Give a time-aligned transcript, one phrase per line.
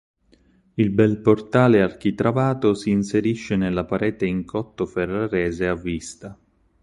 [0.73, 6.35] Il bel portale architravato si inserisce nella parete in cotto ferrarese a vista.